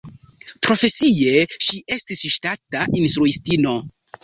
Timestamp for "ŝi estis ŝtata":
1.67-2.89